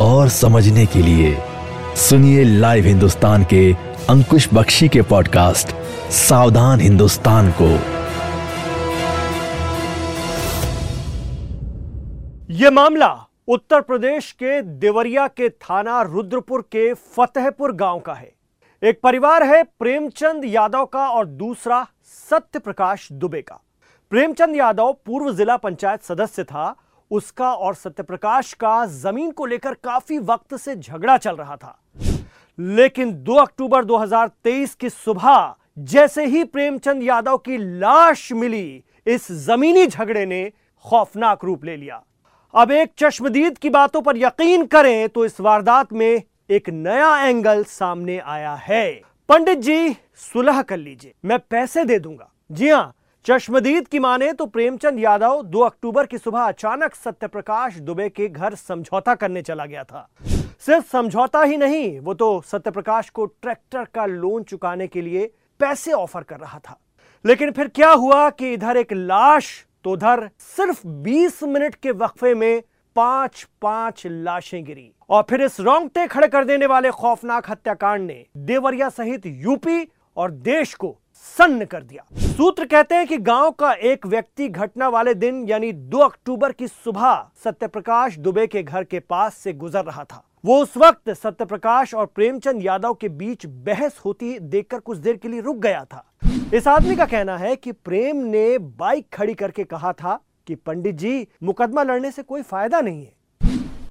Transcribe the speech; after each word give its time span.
और 0.00 0.28
समझने 0.28 0.86
के 0.86 0.98
लिए 0.98 1.36
सुनिए 1.96 2.44
लाइव 2.44 2.84
हिंदुस्तान 2.84 3.44
के 3.44 3.72
अंकुश 4.10 4.48
बख्शी 4.54 4.88
के 4.88 5.02
पॉडकास्ट 5.02 5.68
सावधान 6.10 6.80
हिंदुस्तान 6.80 7.50
को। 7.50 7.68
यह 12.50 12.70
मामला 12.70 13.26
उत्तर 13.48 13.80
प्रदेश 13.80 14.32
के 14.32 14.62
देवरिया 14.62 15.26
के 15.28 15.48
थाना 15.48 16.02
रुद्रपुर 16.02 16.62
के 16.62 16.94
फतेहपुर 16.94 17.72
गाँव 17.72 18.00
का 18.00 18.14
है। 18.14 18.32
एक 18.82 19.00
परिवार 19.02 19.42
है 19.42 19.62
प्रेमचंद 19.62 20.44
यादव 20.44 20.84
का 20.84 21.08
और 21.08 21.26
दूसरा 21.26 21.86
सत्य 22.30 22.58
प्रकाश 22.58 23.08
दुबे 23.12 23.42
का। 23.42 23.60
प्रेमचंद 24.10 24.56
यादव 24.56 24.96
पूर्व 25.06 25.34
जिला 25.34 25.56
पंचायत 25.56 26.02
सदस्य 26.02 26.44
था 26.44 26.74
उसका 27.10 27.52
और 27.54 27.74
सत्यप्रकाश 27.74 28.52
का 28.52 28.84
ज़मीन 28.86 29.30
को 29.30 29.46
लेकर 29.46 29.74
काफ़ी 29.74 30.18
वक्त 30.18 30.54
से 30.54 30.76
झगड़ा 30.76 31.16
चल 31.16 31.36
रहा 31.36 31.56
था। 31.56 31.78
लेकिन 32.58 33.12
2 33.24 33.36
अक्टूबर 33.36 33.84
2023 33.84 34.74
की 34.74 34.90
सुबह 34.90 35.54
जैसे 35.78 36.24
ही 36.26 36.42
प्रेमचंद 36.44 37.02
यादव 37.02 37.36
की 37.38 37.56
लाश 37.78 38.32
मिली, 38.32 38.84
इस 39.06 39.30
जमीनी 39.46 39.86
झगड़े 39.86 40.26
ने 40.26 40.44
खौफनाक 40.84 41.44
रूप 41.44 41.64
ले 41.64 41.76
लिया। 41.76 42.02
अब 42.54 42.70
एक 42.70 42.92
चश्मदीद 42.98 43.58
की 43.58 43.70
बातों 43.70 44.02
पर 44.02 44.16
यकीन 44.16 44.64
करें 44.66 45.08
तो 45.08 45.24
इस 45.24 45.40
वारदात 45.40 45.92
में 45.92 46.22
एक 46.50 46.70
नया 46.70 47.16
एंगल 47.18 47.64
सामने 47.64 48.18
आया 48.18 48.54
है। 48.54 48.92
पंडित 49.28 49.58
जी, 49.58 49.96
सुलह 50.14 50.62
कर 50.62 50.76
लीजिए। 50.76 51.12
मैं 51.24 51.38
पैसे 51.40 51.84
दे 51.84 51.98
दूँगा। 51.98 52.30
जी 52.52 52.68
हाँ 52.68 52.94
चश्मदीद 53.26 53.86
की 53.88 53.98
माने 53.98 54.32
तो 54.32 54.46
प्रेमचंद 54.46 54.98
यादव 55.00 55.42
2 55.44 55.60
अक्टूबर 55.64 56.06
की 56.06 56.18
सुबह 56.18 56.40
अचानक 56.40 56.94
सत्यप्रकाश 56.94 57.76
दुबे 57.80 58.08
के 58.08 58.26
घर 58.28 58.54
समझौता 58.54 59.14
करने 59.14 59.42
चला 59.42 59.64
गया 59.66 59.84
था। 59.84 60.08
सिर्फ़ 60.60 60.90
समझौता 60.90 61.42
ही 61.42 61.56
नहीं, 61.56 62.00
वो 62.00 62.14
तो 62.14 62.40
सत्यप्रकाश 62.46 63.08
को 63.10 63.24
ट्रैक्टर 63.26 63.84
का 63.84 64.04
लोन 64.06 64.42
चुकाने 64.42 64.86
के 64.86 65.02
लिए 65.02 65.30
पैसे 65.60 65.92
ऑफ़र 65.92 66.22
कर 66.22 66.38
रहा 66.38 66.58
था। 66.58 66.78
लेकिन 67.24 67.50
फिर 67.50 67.68
क्या 67.68 67.90
हुआ 67.92 68.28
कि 68.30 68.52
इधर 68.52 68.76
एक 68.76 68.92
लाश 68.92 69.48
तो 69.84 69.92
उधर 69.92 70.28
सिर्फ़ 70.56 70.86
20 71.04 71.42
मिनट 71.44 71.74
के 71.74 71.90
वक्फे 71.92 72.34
में 72.34 72.62
पाँच 72.96 73.46
पाँच 73.62 74.02
लाशें 74.06 74.64
गिरी। 74.64 74.90
और 75.10 75.24
फिर 75.30 75.42
इस 75.42 75.58
रोंगटे 75.60 76.06
खड़े 76.06 76.28
कर 76.28 76.44
देने 76.44 76.66
वाले 76.66 76.90
खौफनाक 76.90 77.50
हत्याकांड 77.50 78.06
ने 78.06 78.24
देवरिया 78.44 78.88
सहित 78.90 79.26
यूपी 79.26 79.86
और 80.16 80.30
देश 80.30 80.74
को 80.74 80.96
सन्न 81.14 81.64
कर 81.64 81.82
दिया। 81.82 82.04
सूत्र 82.18 82.64
कहते 82.64 82.94
हैं 82.94 83.06
कि 83.06 83.16
गाँव 83.18 83.50
का 83.50 83.72
एक 83.72 84.06
व्यक्ति 84.06 84.48
घटना 84.48 84.88
वाले 84.88 85.14
दिन, 85.14 85.44
यानी 85.48 85.72
2 85.72 85.98
अक्टूबर 85.98 86.52
की 86.52 86.68
सुबह, 86.68 87.30
सत्यप्रकाश 87.44 88.18
दुबे 88.18 88.46
के 88.46 88.62
घर 88.62 88.84
के 88.84 89.00
पास 89.00 89.34
से 89.34 89.52
गुजर 89.52 89.84
रहा 89.84 90.04
था। 90.04 90.24
वो 90.44 90.62
उस 90.62 90.76
वक्त 90.76 91.10
सत्यप्रकाश 91.10 91.94
और 91.94 92.06
प्रेमचंद 92.06 92.64
यादव 92.64 92.94
के 92.94 93.08
बीच 93.08 93.46
बहस 93.46 94.00
होती 94.04 94.38
देखकर 94.38 94.78
कुछ 94.78 94.98
देर 94.98 95.16
के 95.16 95.28
लिए 95.28 95.40
रुक 95.40 95.56
गया 95.56 95.84
था। 95.84 96.04
इस 96.54 96.68
आदमी 96.68 96.96
का 96.96 97.06
कहना 97.06 97.36
है 97.38 97.56
कि 97.56 97.72
प्रेम 97.72 98.16
ने 98.16 98.58
बाइक 98.58 99.06
खड़ी 99.12 99.34
करके 99.34 99.64
कहा 99.64 99.92
था 99.92 100.20
कि, 100.46 100.54
पंडित 100.54 100.94
जी, 100.94 101.26
मुकदमा 101.42 101.82
लड़ने 101.82 102.10
से 102.10 102.22
कोई 102.22 102.42
फ़ायदा 102.42 102.80
नहीं 102.80 103.06
है। 103.06 103.14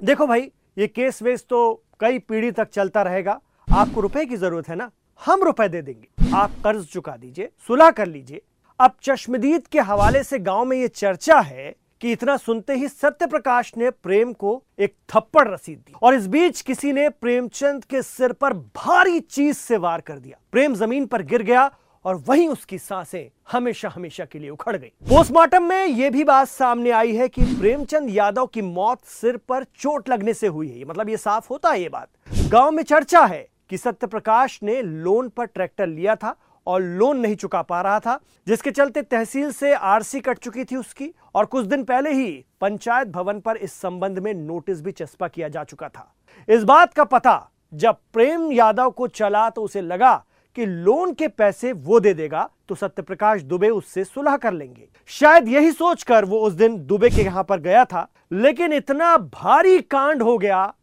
देखो 0.03 0.27
भाई, 0.27 0.51
ये 0.77 0.87
केस 0.87 1.21
वेस 1.21 1.45
तो 1.49 1.83
कई 1.99 2.19
पीढ़ी 2.19 2.51
तक 2.51 2.69
चलता 2.69 3.01
रहेगा। 3.01 3.39
आपको 3.73 4.01
रुपए 4.01 4.25
की 4.25 4.35
ज़रूरत 4.35 4.69
है 4.69 4.75
ना? 4.75 4.91
हम 5.25 5.43
रुपए 5.43 5.67
दे 5.67 5.81
देंगे। 5.81 6.07
आप 6.33 6.51
कर्ज 6.63 6.85
चुका 6.85 7.11
दीजिए, 7.11 7.49
सुलह 7.67 7.89
कर 7.91 8.07
लीजिए। 8.07 8.41
अब 8.79 8.91
चश्मदीद 9.03 9.67
के 9.67 9.79
हवाले 9.79 10.23
से 10.23 10.39
गाँव 10.39 10.63
में 10.65 10.77
यह 10.77 10.87
चर्चा 10.87 11.39
है 11.39 11.75
कि 12.01 12.11
इतना 12.11 12.37
सुनते 12.37 12.73
ही 12.73 12.87
सत्य 12.87 13.25
प्रकाश 13.27 13.71
ने 13.77 13.89
प्रेम 13.89 14.31
को 14.33 14.61
एक 14.79 14.95
थप्पड़ 15.09 15.47
रसीद 15.47 15.77
दी 15.77 15.93
और 16.03 16.15
इस 16.15 16.25
बीच 16.27 16.61
किसी 16.61 16.93
ने 16.93 17.07
प्रेमचंद 17.11 17.85
के 17.85 18.01
सिर 18.01 18.31
पर 18.31 18.53
भारी 18.53 19.19
चीज़ 19.19 19.57
से 19.57 19.77
वार 19.77 20.01
कर 20.01 20.19
दिया। 20.19 20.37
प्रेम 20.51 20.75
ज़मीन 20.75 21.05
पर 21.05 21.21
गिर 21.23 21.43
गया 21.43 21.69
और 22.05 22.23
वहीं 22.27 22.47
उसकी 22.49 22.77
साँसें 22.79 23.29
हमेशा 23.51 23.89
हमेशा 23.89 24.25
के 24.25 24.39
लिए 24.39 24.49
उखड़ 24.49 24.75
गई। 24.77 24.91
पोस्टमार्टम 25.09 25.63
में 25.63 25.85
यह 25.85 26.09
भी 26.09 26.23
बात 26.23 26.47
सामने 26.47 26.91
आई 26.91 27.15
है 27.15 27.29
कि 27.29 27.43
प्रेमचंद 27.55 28.09
यादव 28.09 28.45
की 28.45 28.61
मौत 28.63 29.05
सिर 29.11 29.37
पर 29.49 29.63
चोट 29.63 30.09
लगने 30.09 30.33
से 30.33 30.47
हुई 30.47 30.69
है। 30.69 30.85
मतलब 30.85 31.09
ये 31.09 31.17
साफ़ 31.17 31.47
होता 31.49 31.71
है 31.71 31.81
ये 31.81 31.89
बात। 31.89 32.09
गाँव 32.49 32.71
में 32.71 32.83
चर्चा 32.83 33.25
है 33.25 33.47
कि 33.73 33.77
सत्यप्रकाश 33.77 34.57
ने 34.63 34.81
लोन 34.81 35.29
पर 35.29 35.45
ट्रैक्टर 35.45 35.87
लिया 35.87 36.15
था 36.15 36.35
और 36.67 36.81
लोन 36.81 37.17
नहीं 37.19 37.35
चुका 37.35 37.61
पा 37.61 37.81
रहा 37.81 37.99
था, 37.99 38.19
जिसके 38.47 38.71
चलते 38.71 39.01
तहसील 39.01 39.51
से 39.51 39.73
आरसी 39.73 40.19
कट 40.19 40.37
चुकी 40.37 40.63
थी 40.63 40.75
उसकी 40.75 41.09
और 41.35 41.45
कुछ 41.45 41.65
दिन 41.65 41.83
पहले 41.83 42.11
ही 42.11 42.29
पंचायत 42.61 43.07
भवन 43.07 43.39
पर 43.39 43.57
इस 43.57 43.73
संबंध 43.73 44.19
में 44.19 44.33
नोटिस 44.33 44.81
भी 44.81 44.91
चस्पा 44.91 45.27
किया 45.27 45.49
जा 45.49 45.63
चुका 45.63 45.89
था। 45.89 46.13
इस 46.47 46.63
बात 46.63 46.93
का 46.93 47.03
पता 47.05 47.35
जब 47.73 47.97
प्रेम 48.13 48.51
यादव 48.51 48.89
को 48.91 49.07
चला 49.09 49.49
तो 49.49 49.63
उसे 49.63 49.81
लगा 49.81 50.15
कि 50.55 50.65
लोन 50.65 51.13
के 51.13 51.27
पैसे 51.27 51.73
वो 51.73 51.99
दे 51.99 52.13
देगा 52.13 52.49
तो 52.69 52.75
सत्यप्रकाश 52.75 53.41
दुबे 53.43 53.69
उससे 53.71 54.03
सुलह 54.05 54.37
कर 54.37 54.53
लेंगे। 54.53 54.87
शायद 55.09 55.47
यही 55.47 55.71
सोचकर 55.73 56.25
वो 56.25 56.39
उस 56.39 56.53
दिन 56.55 56.77
दुबे 56.85 57.09
के 57.09 57.21
यहाँ 57.23 57.43
पर 57.43 57.59
गया 57.61 57.85
था, 57.85 58.07
लेकिन 58.31 58.73
इतना 58.73 59.15
भारी 59.17 59.79
कांड 59.81 60.21
हो 60.21 60.37
गया, 60.37 60.73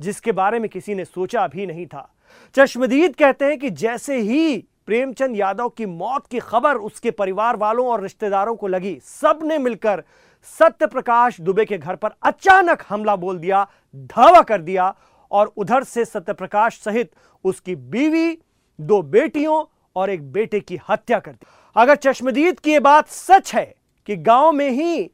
जिसके 0.00 0.32
बारे 0.34 0.58
में 0.58 0.68
किसी 0.70 0.94
ने 0.94 1.04
सोचा 1.04 1.46
भी 1.46 1.66
नहीं 1.66 1.86
था। 1.86 2.08
चश्मदीद 2.54 3.14
कहते 3.16 3.44
हैं 3.44 3.58
कि 3.58 3.70
जैसे 3.70 4.18
ही 4.20 4.56
प्रेमचंद 4.86 5.36
यादव 5.36 5.68
की 5.68 5.86
मौत 5.86 6.26
की 6.26 6.38
खबर 6.38 6.76
उसके 6.78 7.10
परिवार 7.10 7.56
वालों 7.56 7.86
और 7.86 8.02
रिश्तेदारों 8.02 8.54
को 8.56 8.66
लगी 8.66 8.98
सबने 9.04 9.58
मिलकर 9.58 10.02
सत्य 10.48 10.86
प्रकाश 10.86 11.40
दुबे 11.40 11.64
के 11.64 11.78
घर 11.78 11.96
पर 11.96 12.10
अचानक 12.22 12.82
हमला 12.88 13.16
बोल 13.16 13.38
दिया, 13.38 13.66
धावा 13.94 14.40
कर 14.42 14.62
दिया 14.62 14.94
और 15.30 15.52
उधर 15.56 15.84
से 15.84 16.04
सत्यप्रकाश 16.04 16.78
सहित 16.78 17.10
उसकी 17.44 17.74
बीवी, 17.76 18.38
दो 18.78 19.02
बेटियों 19.02 19.64
और 19.96 20.10
एक 20.10 20.30
बेटे 20.32 20.60
की 20.60 20.78
हत्या 20.88 21.18
कर 21.18 21.32
दी। 21.32 21.46
अगर 21.76 21.96
चश्मदीद 21.96 22.60
की 22.60 22.72
यह 22.72 22.80
बात 22.80 23.08
सच 23.08 23.54
है 23.54 23.74
कि 24.08 24.16
गाँव 24.16 24.52
में 24.52 24.70
ही 24.70 25.10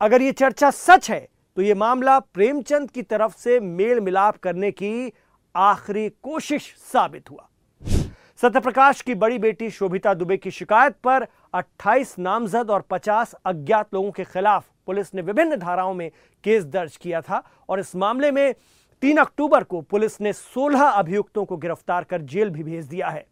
अगर 0.00 0.22
यह 0.22 0.32
चर्चा 0.32 0.70
सच 0.70 1.10
है 1.10 1.26
तो 1.56 1.62
यह 1.62 1.74
मामला 1.74 2.18
प्रेमचंद 2.18 2.90
की 2.90 3.02
तरफ़ 3.02 3.36
से 3.38 3.58
मेल 3.60 4.00
मिलाप 4.00 4.36
करने 4.36 4.70
की 4.70 5.12
आखिरी 5.58 6.08
कोशिश 6.22 6.62
साबित 6.92 7.30
हुआ। 7.30 7.48
सत्यप्रकाश 8.42 9.00
की 9.02 9.14
बड़ी 9.14 9.38
बेटी 9.38 9.70
शोभिता 9.70 10.12
दुबे 10.14 10.36
की 10.36 10.50
शिकायत 10.50 10.96
पर 11.04 11.26
28 11.54 12.14
नामजद 12.18 12.70
और 12.70 12.84
50 12.90 13.32
अज्ञात 13.46 13.94
लोगों 13.94 14.10
के 14.10 14.24
खिलाफ 14.24 14.66
पुलिस 14.86 15.14
ने 15.14 15.22
विभिन्न 15.22 15.56
धाराओं 15.56 15.94
में 15.94 16.10
केस 16.44 16.64
दर्ज 16.64 16.96
किया 16.96 17.20
था 17.20 17.42
और 17.68 17.80
इस 17.80 17.94
मामले 17.96 18.30
में 18.30 18.54
3 19.02 19.18
अक्टूबर 19.18 19.64
को 19.64 19.80
पुलिस 19.80 20.20
ने 20.20 20.32
16 20.32 20.90
अभियुक्तों 20.90 21.44
को 21.44 21.56
गिरफ़्तार 21.56 22.04
कर 22.04 22.22
जेल 22.22 22.50
भी 22.50 22.62
भेज 22.62 22.84
दिया 22.84 23.08
है। 23.08 23.26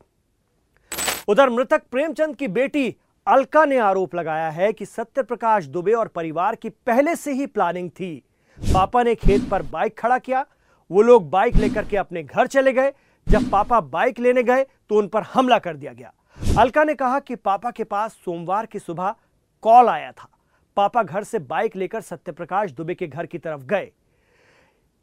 उधर 1.28 1.50
मृतक 1.50 1.82
प्रेमचंद 1.91 2.37
की 2.37 2.48
बेटी 2.48 2.94
अलका 3.26 3.64
ने 3.64 3.78
आरोप 3.78 4.14
लगाया 4.14 4.50
है 4.50 4.72
कि 4.72 4.87
सत्यप्रकाश 4.87 5.64
दुबे 5.66 5.93
और 5.93 6.08
परिवार 6.08 6.54
की 6.54 6.69
पहले 6.69 7.16
से 7.16 7.32
ही 7.32 7.47
प्लानिंग 7.47 7.91
थी। 7.91 8.14
पापा 8.58 9.03
ने 9.03 9.14
खेत 9.14 9.48
पर 9.50 9.62
बाइक 9.62 9.98
खड़ा 9.98 10.19
किया 10.19 10.44
वो 10.91 11.03
लोग 11.03 11.29
बाइक 11.31 11.56
लेकर 11.56 11.85
के 11.85 11.97
अपने 11.97 12.23
घर 12.23 12.47
चले 12.47 12.73
गए। 12.73 12.93
जब 13.27 13.50
पापा 13.50 13.81
बाइक 13.81 14.19
लेने 14.19 14.43
गए 14.43 14.65
तो 14.65 14.99
उन 14.99 15.09
पर 15.09 15.23
हमला 15.23 15.59
कर 15.59 15.77
दिया 15.77 15.93
गया। 15.93 16.12
अलका 16.59 16.85
ने 16.85 16.94
कहा 16.94 17.19
कि 17.19 17.35
पापा 17.35 17.71
के 17.71 17.85
पास 17.85 18.12
सोमवार 18.25 18.67
की 18.67 18.79
सुबह 18.79 19.15
कॉल 19.62 19.88
आया 19.88 20.11
था। 20.12 20.29
पापा 20.77 21.03
घर 21.03 21.25
से 21.25 21.38
बाइक 21.38 21.77
लेकर 21.77 22.00
सत्यप्रकाश 22.00 22.71
दुबे 22.71 22.94
के 22.94 23.06
घर 23.06 23.27
की 23.27 23.38
तरफ़ 23.38 23.61
गए। 23.61 23.91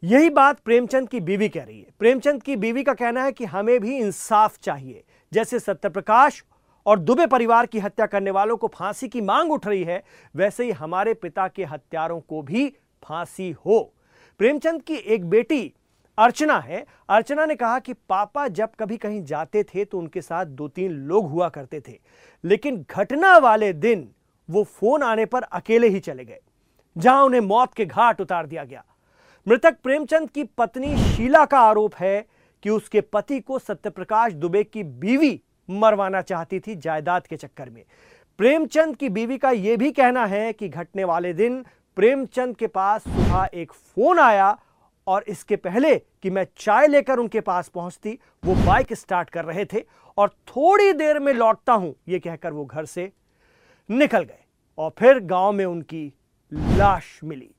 यही 0.04 0.30
बात 0.30 0.60
प्रेमचंद 0.60 1.10
की 1.10 1.20
बीवी 1.20 1.50
कह 1.50 1.64
रही 1.64 1.80
है। 1.80 1.88
प्रेमचंद 2.00 2.44
की 2.44 2.56
बीवी 2.56 2.84
का 2.84 2.94
कहना 2.94 3.24
है 3.24 3.32
कि 3.32 3.46
हमें 3.46 3.80
भी 3.80 3.98
इंसाफ 3.98 4.58
चाहिए। 4.60 5.04
जैसे 5.32 5.60
सत्यप्रकाश 5.60 6.44
और 6.86 7.00
दुबे 7.00 7.26
परिवार 7.28 7.66
की 7.66 7.80
हत्या 7.80 8.06
करने 8.06 8.32
वालों 8.32 8.58
को 8.58 8.68
फांसी 8.68 9.08
की 9.08 9.22
मांग 9.22 9.52
उठ 9.52 9.68
रही 9.68 9.84
है, 9.84 10.04
वैसे 10.36 10.64
ही 10.64 10.72
हमारे 10.72 11.14
पिता 11.14 11.48
के 11.48 11.64
हत्यारों 11.64 12.20
को 12.20 12.42
भी 12.42 12.68
फांसी 13.04 13.52
हो। 13.66 13.94
प्रेमचंद 14.40 14.82
की 14.82 14.96
एक 14.96 15.26
बेटी 15.26 15.74
अर्चना 16.18 16.58
है। 16.60 16.86
अर्चना 17.10 17.46
ने 17.46 17.56
कहा 17.56 17.80
कि 17.80 17.94
पापा 17.94 18.48
जब 18.50 18.70
कभी 18.80 18.98
कहीं 18.98 19.24
जाते 19.24 19.64
थे 19.66 19.86
तो 19.86 20.00
उनके 20.00 20.22
साथ 20.22 20.46
दो 20.46 20.68
तीन 20.68 20.92
लोग 21.08 21.30
हुआ 21.30 21.50
करते 21.50 21.80
थे। 21.80 21.98
लेकिन 22.44 22.84
घटना 22.92 23.38
वाले 23.38 23.72
दिन 23.74 24.08
वो 24.50 24.64
फ़ोन 24.64 25.04
आने 25.04 25.26
पर 25.26 25.44
अकेले 25.44 25.88
ही 25.88 26.00
चले 26.00 26.26
गए, 26.26 26.40
जहाँ 26.96 27.24
उन्हें 27.24 27.42
मौत 27.42 27.74
के 27.74 27.86
घाट 27.86 28.22
उतार 28.22 28.48
दिया 28.48 28.64
गया। 28.64 28.84
मृतक 29.48 29.78
प्रेमचंद 29.84 30.30
की 30.30 30.44
पत्नी 30.58 30.96
शीला 31.06 31.46
का 31.46 31.60
आरोप 31.60 31.96
है 31.96 32.26
कि 32.64 32.70
उसके 32.70 33.02
पति 33.04 33.40
को 33.40 33.60
सत्यप्रकाश 33.60 34.34
दुबे 34.34 34.64
की 34.64 34.84
बीवी 34.84 35.40
मरवाना 35.70 36.22
चाहती 36.22 36.60
थी 36.60 36.76
जायदाद 36.76 37.28
के 37.28 37.38
चक्कर 37.38 37.70
में। 37.70 37.84
प्रेमचंद 38.40 38.96
की 38.96 39.10
बीवी 39.10 39.38
का 39.38 39.52
यह 39.52 39.78
भी 39.78 39.92
कहना 39.92 40.26
है 40.26 40.52
कि 40.54 40.70
घटने 40.70 41.04
वाले 41.04 41.34
दिन 41.34 41.64
प्रेमचंद 41.98 42.56
के 42.56 42.68
पास 42.68 43.04
सुबह 43.04 43.50
एक 43.54 43.72
फ़ोन 43.72 44.19
आया 44.19 44.57
और 45.07 45.24
इसके 45.28 45.56
पहले 45.56 45.95
कि 45.95 46.30
मैं 46.30 46.45
चाय 46.57 46.88
लेकर 46.88 47.19
उनके 47.19 47.42
पास 47.42 47.68
पहुँचती, 47.68 48.18
वो 48.45 48.56
बाइक 48.66 48.94
स्टार्ट 48.94 49.30
कर 49.30 49.45
रहे 49.45 49.66
थे 49.66 49.84
और 50.18 50.30
थोड़ी 50.48 50.94
देर 50.94 51.19
में 51.19 51.34
लौटता 51.34 51.74
हूँ 51.74 51.94
यह 52.07 52.19
कहकर 52.19 52.54
वो 52.54 52.66
घर 52.66 52.86
से 52.86 53.12
निकल 53.90 54.24
गए 54.24 54.44
और 54.78 54.92
फिर 55.00 55.19
गाँव 55.19 55.51
में 55.51 55.66
उनकी 55.66 56.06
लाश 56.51 57.19
मिली। 57.24 57.50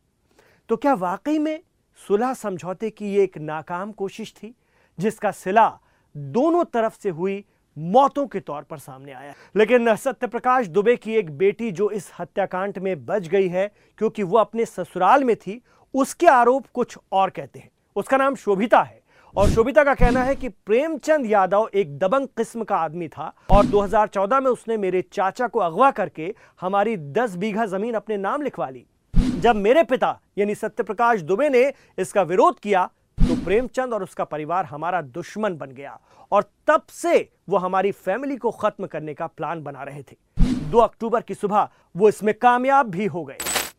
तो 0.69 0.76
क्या 0.76 0.94
वाकई 0.94 1.38
में 1.38 1.60
सुलह 2.08 2.34
समझौते 2.34 2.90
की 2.90 3.12
ये 3.14 3.22
एक 3.25 3.38
नाकाम 3.38 3.92
कोशिश 3.92 4.32
थी, 4.32 4.54
जिसका 4.98 5.30
सिला 5.30 5.69
दोनों 6.14 6.64
तरफ़ 6.64 6.98
से 7.02 7.08
हुई 7.10 7.44
मौतों 7.76 8.26
के 8.26 8.41
तौर 8.41 8.62
पर 8.62 8.79
सामने 8.79 9.12
आया। 9.12 9.35
लेकिन 9.56 9.94
सत्यप्रकाश 9.97 10.67
दुबे 10.67 10.97
की 10.97 11.15
एक 11.15 11.31
बेटी 11.31 11.71
जो 11.71 11.91
इस 11.91 12.11
हत्याकांड 12.21 12.79
में 12.79 13.05
बच 13.06 13.29
गई 13.29 13.49
है, 13.49 13.71
क्योंकि 13.99 14.23
वो 14.23 14.38
अपने 14.38 14.65
ससुराल 14.65 15.25
में 15.25 15.37
थी, 15.37 15.61
उसके 15.94 16.26
आरोप 16.26 16.67
कुछ 16.75 16.99
और 17.12 17.31
कहते 17.31 17.59
हैं। 17.59 17.71
उसका 17.97 18.17
नाम 18.17 18.35
शोभिता 18.35 18.82
है 18.82 19.03
और 19.35 19.50
शोभिता 19.50 19.85
का 19.85 19.94
कहना 19.94 20.23
है 20.23 20.35
कि 20.35 20.49
प्रेमचंद 20.49 21.26
यादव 21.26 21.69
एक 21.75 21.97
दबंग 21.99 22.26
किस्म 22.37 22.65
का 22.65 22.76
आदमी 22.76 23.09
था 23.09 23.32
और 23.50 23.67
2014 23.67 24.41
में 24.41 24.50
उसने 24.50 24.76
मेरे 24.76 25.03
चाचा 25.03 25.49
को 25.49 25.61
अगवा 25.61 25.91
करके 25.91 26.35
हमारी 26.61 26.97
10 26.97 27.37
बीघा 27.37 27.67
ज़मीन 27.67 27.94
अपने 27.94 28.17
नाम 28.17 28.43
लिखवा 28.43 28.69
ली। 28.69 28.87
जब 29.15 29.56
मेरे 29.56 29.82
पिता, 29.82 30.19
यानी 30.38 30.55
सत्यप्रकाश 30.55 31.21
दुबे 31.21 31.49
ने 31.49 31.73
इसका 31.99 32.23
विरोध 32.23 32.59
किया 32.59 32.88
प्रेमचंद 33.44 33.93
और 33.93 34.02
उसका 34.02 34.25
परिवार 34.25 34.64
हमारा 34.64 35.00
दुश्मन 35.02 35.56
बन 35.56 35.70
गया 35.70 35.99
और 36.32 36.44
तब 36.67 36.82
से 36.91 37.19
वो 37.49 37.56
हमारी 37.56 37.91
फैमिली 37.93 38.37
को 38.37 38.50
खत्म 38.50 38.87
करने 38.87 39.14
का 39.14 39.26
प्लान 39.26 39.62
बना 39.62 39.82
रहे 39.82 40.02
थे। 40.02 40.17
दो 40.70 40.79
अक्टूबर 40.79 41.20
की 41.20 41.35
सुबह 41.35 41.69
वो 41.96 42.08
इसमें 42.08 42.35
कामयाब 42.35 42.87
भी 42.87 43.06
हो 43.06 43.25
गए। 43.25 43.38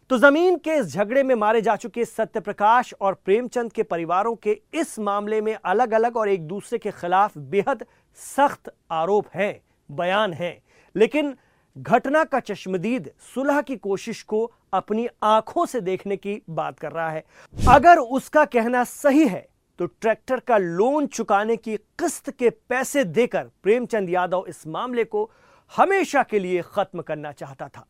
तो 0.09 0.17
ज़मीन 0.17 0.57
के 0.57 0.75
इस 0.75 0.85
झगड़े 0.85 1.23
में 1.23 1.33
मारे 1.35 1.61
जा 1.61 1.75
चुके 1.75 2.05
सत्यप्रकाश 2.05 2.93
और 3.01 3.13
प्रेमचंद 3.25 3.71
के 3.73 3.83
परिवारों 3.83 4.35
के 4.35 4.59
इस 4.73 4.97
मामले 4.99 5.41
में 5.41 5.53
अलग 5.55 5.93
अलग 5.93 6.17
और 6.17 6.29
एक 6.29 6.47
दूसरे 6.47 6.79
के 6.79 6.91
खिलाफ 6.91 7.37
बेहद 7.37 7.85
सख्त 8.19 8.71
आरोप 8.91 9.27
हैं, 9.35 9.61
बयान 9.89 10.33
हैं। 10.33 10.57
लेकिन 10.95 11.35
घटना 11.77 12.23
का 12.23 12.39
चश्मदीद 12.39 13.09
सुलह 13.35 13.61
की 13.61 13.75
कोशिश 13.77 14.21
को 14.23 14.51
अपनी 14.73 15.07
आँखों 15.23 15.65
से 15.65 15.81
देखने 15.81 16.17
की 16.17 16.41
बात 16.49 16.79
कर 16.79 16.91
रहा 16.91 17.09
है। 17.09 17.23
अगर 17.69 17.97
उसका 17.97 18.45
कहना 18.45 18.83
सही 18.83 19.27
है 19.27 19.45
तो 19.79 19.85
ट्रैक्टर 19.85 20.39
का 20.39 20.57
लोन 20.57 21.07
चुकाने 21.07 21.55
की 21.57 21.75
किस्त 21.99 22.29
के 22.29 22.49
पैसे 22.49 23.03
देकर 23.03 23.49
प्रेमचंद 23.63 24.09
यादव 24.09 24.45
इस 24.47 24.65
मामले 24.67 25.03
को 25.03 25.29
हमेशा 25.71 26.23
के 26.23 26.39
लिए 26.39 26.61
खत्म 26.65 27.01
करना 27.01 27.31
चाहता 27.31 27.67
था। 27.67 27.85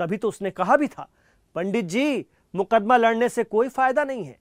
तभी 0.00 0.16
तो 0.16 0.28
उसने 0.28 0.50
कहा 0.50 0.76
भी 0.76 0.88
था, 0.88 1.08
पंडित 1.54 1.84
जी, 1.84 2.26
मुकदमा 2.54 2.96
लड़ने 2.96 3.28
से 3.28 3.44
कोई 3.44 3.68
फ़ायदा 3.68 4.04
नहीं 4.04 4.24
है। 4.24 4.38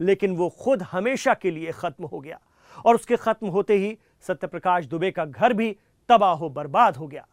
लेकिन 0.00 0.36
वो 0.36 0.48
खुद 0.60 0.82
हमेशा 0.82 1.34
के 1.34 1.50
लिए 1.50 1.72
खत्म 1.72 2.04
हो 2.04 2.20
गया 2.20 2.38
और 2.86 2.94
उसके 2.94 3.16
खत्म 3.16 3.46
होते 3.46 3.74
ही 3.74 3.96
सत्यप्रकाश 4.26 4.84
दुबे 4.86 5.10
का 5.10 5.24
घर 5.24 5.52
भी 5.52 5.76
तबाह 6.08 6.48
बर्बाद 6.48 6.96
हो 6.96 7.06
गया। 7.06 7.26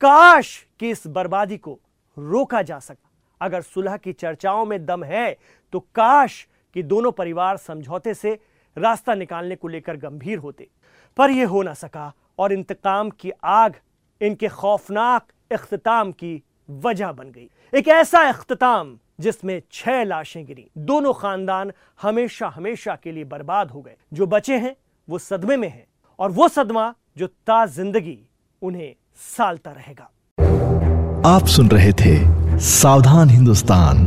काश 0.00 0.66
कि 0.80 0.90
इस 0.90 1.06
बर्बादी 1.06 1.58
को 1.58 1.78
रोका 2.16 2.62
जा 2.62 2.78
सका। 2.78 3.08
अगर 3.40 3.62
सुलह 3.62 3.96
की 3.96 4.12
चर्चाओं 4.12 4.64
में 4.66 4.84
दम 4.86 5.04
है 5.04 5.36
तो 5.72 5.80
काश 5.94 6.46
कि 6.74 6.82
दोनों 6.82 7.12
परिवार 7.12 7.56
समझौते 7.58 8.14
से 8.14 8.38
रास्ता 8.76 9.14
निकालने 9.14 9.56
को 9.56 9.68
लेकर 9.68 9.96
गंभीर 9.96 10.38
होते। 10.38 10.68
पर 11.18 11.30
यह 11.30 11.48
हो 11.48 11.62
ना 11.62 11.74
सका 11.74 12.12
और 12.38 12.52
इंतकाम 12.52 13.10
की 13.10 13.30
आग 13.44 13.74
इनके 14.20 14.48
खौफनाक 14.48 15.32
इख्तिताम 15.52 16.12
की 16.12 16.42
वजह 16.82 17.12
बन 17.12 17.30
गई। 17.30 17.48
एक 17.72 17.88
ऐसा 17.88 18.20
अख्ताम 18.28 18.96
जिसमें 19.20 19.60
छह 19.72 20.02
लाशें 20.04 20.44
गिरी। 20.46 20.66
दोनों 20.78 21.12
खानदान 21.12 21.72
हमेशा 22.02 22.48
हमेशा 22.48 22.94
के 23.02 23.12
लिए 23.12 23.24
बर्बाद 23.24 23.70
हो 23.70 23.80
गए। 23.82 23.96
जो 24.12 24.26
बचे 24.26 24.58
हैं, 24.58 24.74
वो 25.08 25.18
सदमे 25.18 25.56
में 25.56 25.68
हैं 25.68 25.86
और 26.18 26.30
वो 26.30 26.48
सदमा 26.48 26.94
जो 27.18 27.26
ता 27.26 27.64
ज़िंदगी 27.66 28.18
उन्हें 28.62 28.94
सालता 29.36 29.70
रहेगा। 29.70 30.10
आप 31.26 31.46
सुन 31.46 31.68
रहे 31.68 31.92
थे 31.92 32.14
सावधान 32.60 33.30
हिंदुस्तान। 33.30 34.06